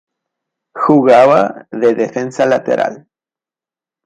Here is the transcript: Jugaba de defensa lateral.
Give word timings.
Jugaba 0.73 1.67
de 1.69 1.93
defensa 1.93 2.47
lateral. 2.47 3.07